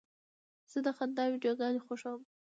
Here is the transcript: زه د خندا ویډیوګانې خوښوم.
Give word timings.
زه 0.71 0.79
د 0.85 0.87
خندا 0.97 1.23
ویډیوګانې 1.31 1.79
خوښوم. 1.85 2.21